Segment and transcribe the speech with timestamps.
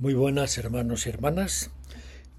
[0.00, 1.70] Muy buenas hermanos y hermanas.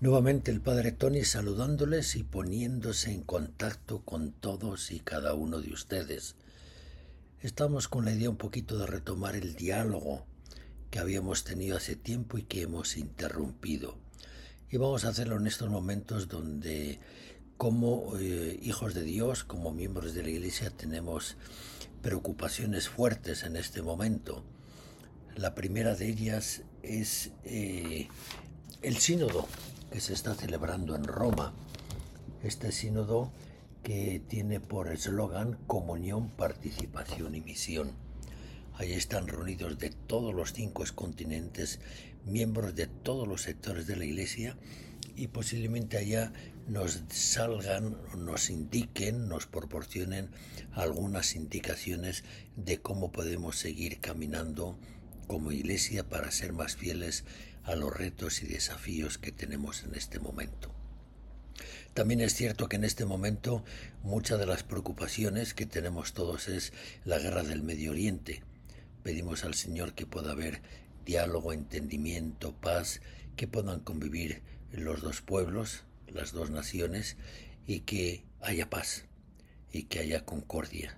[0.02, 5.72] Nuevamente el Padre Tony saludándoles y poniéndose en contacto con todos y cada uno de
[5.72, 6.36] ustedes.
[7.40, 10.26] Estamos con la idea un poquito de retomar el diálogo
[10.92, 13.96] que habíamos tenido hace tiempo y que hemos interrumpido.
[14.70, 17.00] Y vamos a hacerlo en estos momentos donde
[17.56, 21.38] como eh, hijos de Dios, como miembros de la Iglesia, tenemos
[22.02, 24.44] preocupaciones fuertes en este momento.
[25.36, 28.08] La primera de ellas es eh,
[28.82, 29.46] el sínodo
[29.92, 31.54] que se está celebrando en Roma.
[32.42, 33.34] Este sínodo
[33.84, 37.92] que tiene por eslogan comunión, participación y misión.
[38.76, 41.82] Ahí están reunidos de todos los cinco continentes,
[42.26, 44.56] miembros de todos los sectores de la Iglesia
[45.18, 46.32] y posiblemente allá
[46.70, 50.30] nos salgan, nos indiquen, nos proporcionen
[50.72, 52.24] algunas indicaciones
[52.56, 54.78] de cómo podemos seguir caminando
[55.28, 57.24] como iglesia para ser más fieles
[57.64, 60.72] a los retos y desafíos que tenemos en este momento.
[61.94, 63.64] También es cierto que en este momento
[64.04, 66.74] muchas de las preocupaciones que tenemos todos es
[67.06, 68.44] la guerra del Medio Oriente.
[69.02, 70.62] Pedimos al Señor que pueda haber
[71.06, 73.02] diálogo, entendimiento, paz,
[73.38, 77.16] que puedan convivir los dos pueblos, las dos naciones,
[77.66, 79.06] y que haya paz,
[79.72, 80.98] y que haya concordia,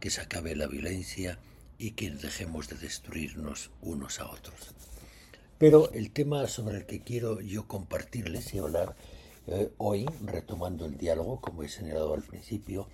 [0.00, 1.38] que se acabe la violencia
[1.78, 4.74] y que dejemos de destruirnos unos a otros.
[5.58, 8.94] Pero el tema sobre el que quiero yo compartirles y hablar
[9.46, 12.88] eh, hoy, retomando el diálogo, como he señalado al principio,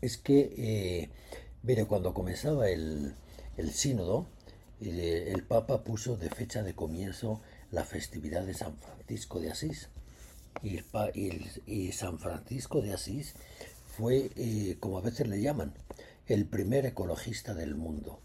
[0.00, 1.10] es que,
[1.66, 3.14] eh, cuando comenzaba el,
[3.56, 4.26] el sínodo,
[4.80, 7.40] eh, el Papa puso de fecha de comienzo
[7.70, 9.88] la festividad de San Francisco de Asís.
[10.62, 10.80] Y,
[11.66, 13.34] y, San Francisco de Asís
[13.96, 15.74] fue, eh, como a veces le llaman,
[16.26, 18.18] el primer ecologista del mundo.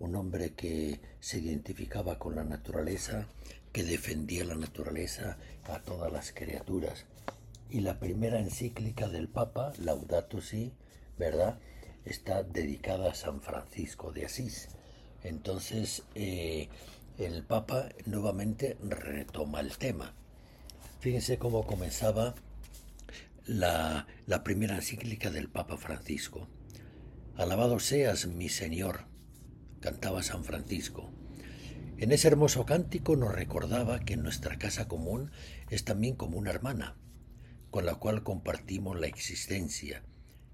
[0.00, 3.28] Un hombre que se identificaba con la naturaleza,
[3.70, 7.04] que defendía la naturaleza a todas las criaturas.
[7.70, 10.72] Y la primera encíclica del Papa, Laudato Si,
[11.16, 11.60] ¿verdad?
[12.04, 14.70] Está dedicada a San Francisco de Asís.
[15.22, 16.68] Entonces, eh,
[17.18, 20.12] el Papa nuevamente retoma el tema.
[20.98, 22.34] Fíjense cómo comenzaba
[23.46, 26.48] la, la primera encíclica del Papa Francisco.
[27.36, 29.06] Alabado seas, mi Señor,
[29.80, 31.10] cantaba San Francisco.
[31.96, 35.30] En ese hermoso cántico nos recordaba que nuestra casa común
[35.70, 36.94] es también como una hermana,
[37.70, 40.02] con la cual compartimos la existencia,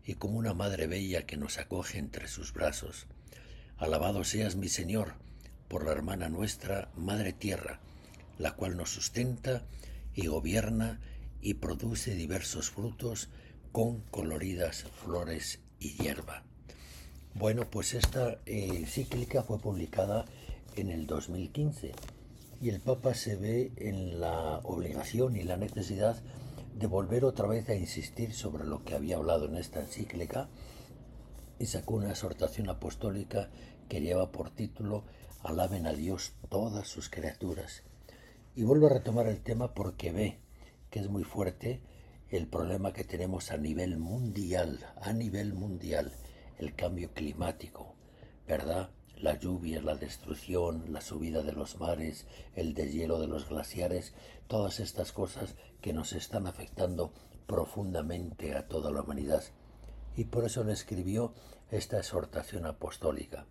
[0.04, 3.08] y como una madre bella que nos acoge entre sus brazos.
[3.76, 5.14] Alabado seas, mi Señor,
[5.66, 7.80] por la hermana nuestra, Madre Tierra,
[8.38, 9.66] la cual nos sustenta
[10.14, 11.00] y gobierna
[11.40, 13.30] y produce diversos frutos
[13.72, 16.47] con coloridas flores y hierba.
[17.38, 20.24] Bueno, pues esta eh, encíclica fue publicada
[20.74, 21.92] en el 2015
[22.60, 26.20] y el Papa se ve en la obligación y la necesidad
[26.74, 30.48] de volver otra vez a insistir sobre lo que había hablado en esta encíclica
[31.60, 33.50] y sacó una exhortación apostólica
[33.88, 35.04] que lleva por título
[35.44, 37.84] Alaben a Dios todas sus criaturas.
[38.56, 40.38] Y vuelvo a retomar el tema porque ve
[40.90, 41.82] que es muy fuerte
[42.30, 46.12] el problema que tenemos a nivel mundial, a nivel mundial,
[46.58, 47.94] el cambio climático,
[48.46, 48.90] ¿verdad?
[49.16, 54.14] La lluvia, la destrucción, la subida de los mares, el deshielo de los glaciares,
[54.46, 57.12] todas estas cosas que nos están afectando
[57.46, 59.42] profundamente a toda la humanidad.
[60.16, 61.32] Y por eso le escribió
[61.70, 63.46] esta exhortación apostólica.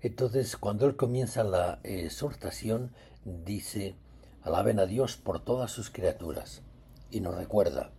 [0.00, 2.92] Entonces, cuando él comienza la exhortación,
[3.24, 3.94] dice,
[4.42, 6.62] alaben a Dios por todas sus criaturas.
[7.10, 7.92] Y nos recuerda,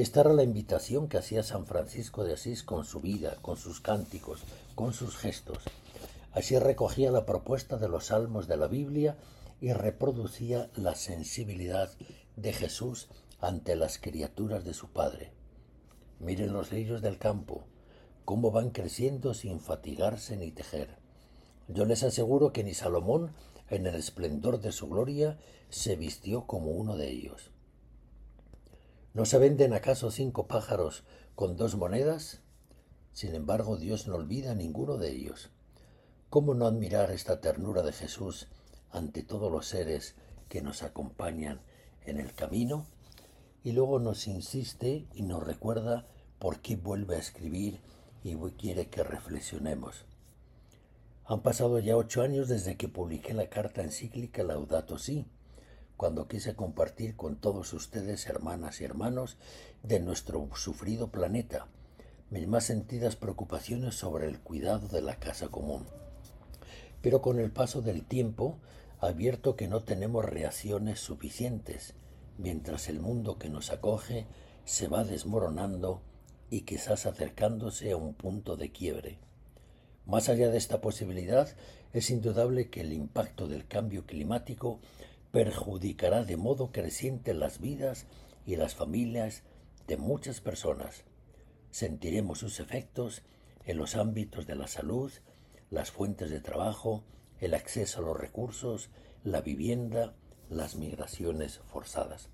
[0.00, 3.80] esta era la invitación que hacía San Francisco de Asís con su vida, con sus
[3.80, 4.40] cánticos,
[4.74, 5.58] con sus gestos.
[6.32, 9.18] Así recogía la propuesta de los salmos de la Biblia
[9.60, 11.90] y reproducía la sensibilidad
[12.36, 13.08] de Jesús
[13.40, 15.32] ante las criaturas de su Padre.
[16.18, 17.64] Miren los lirios del campo,
[18.24, 20.96] cómo van creciendo sin fatigarse ni tejer.
[21.68, 23.32] Yo les aseguro que ni Salomón,
[23.68, 25.38] en el esplendor de su gloria,
[25.68, 27.50] se vistió como uno de ellos.
[29.12, 31.02] ¿No se venden acaso cinco pájaros
[31.34, 32.42] con dos monedas?
[33.12, 35.50] Sin embargo, Dios no olvida ninguno de ellos.
[36.28, 38.46] ¿Cómo no admirar esta ternura de Jesús
[38.92, 40.14] ante todos los seres
[40.48, 41.60] que nos acompañan
[42.06, 42.86] en el camino?
[43.64, 46.06] Y luego nos insiste y nos recuerda
[46.38, 47.80] por qué vuelve a escribir
[48.22, 50.04] y quiere que reflexionemos.
[51.24, 55.26] Han pasado ya ocho años desde que publiqué la carta encíclica Laudato Si,
[56.00, 59.36] cuando quise compartir con todos ustedes, hermanas y hermanos,
[59.82, 61.66] de nuestro sufrido planeta,
[62.30, 65.84] mis más sentidas preocupaciones sobre el cuidado de la casa común.
[67.02, 68.56] pero con el paso del tiempo
[68.98, 71.92] advierto que no tenemos reacciones suficientes,
[72.38, 74.26] mientras el mundo que nos acoge
[74.64, 76.00] se va desmoronando
[76.48, 79.18] y quizás acercándose a un punto de quiebre.
[80.06, 81.46] Más allá de esta posibilidad,
[81.92, 84.80] es indudable que el impacto del cambio climático
[85.32, 88.06] perjudicará de modo creciente las vidas
[88.46, 89.42] y las familias
[89.86, 91.04] de muchas personas.
[91.70, 93.22] Sentiremos sus efectos
[93.64, 95.12] en los ámbitos de la salud,
[95.70, 97.04] las fuentes de trabajo,
[97.40, 98.90] el acceso a los recursos,
[99.24, 100.14] la vivienda,
[100.48, 102.28] las migraciones forzadas.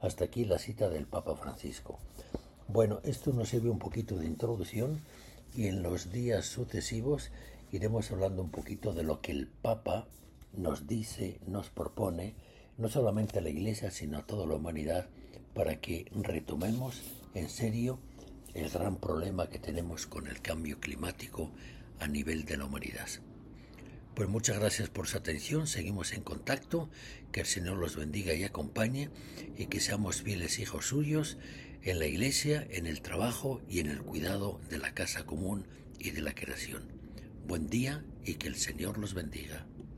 [0.00, 1.98] Hasta aquí la cita del Papa Francisco.
[2.68, 5.00] Bueno, esto nos sirve un poquito de introducción
[5.56, 7.30] y en los días sucesivos
[7.72, 10.06] iremos hablando un poquito de lo que el Papa
[10.58, 12.34] nos dice, nos propone,
[12.76, 15.08] no solamente a la Iglesia, sino a toda la humanidad,
[15.54, 17.02] para que retomemos
[17.34, 18.00] en serio
[18.54, 21.52] el gran problema que tenemos con el cambio climático
[22.00, 23.08] a nivel de la humanidad.
[24.14, 26.90] Pues muchas gracias por su atención, seguimos en contacto,
[27.30, 29.10] que el Señor los bendiga y acompañe
[29.56, 31.38] y que seamos fieles hijos suyos
[31.82, 35.68] en la iglesia, en el trabajo y en el cuidado de la casa común
[36.00, 36.82] y de la creación.
[37.46, 39.68] Buen día y que el Señor los bendiga.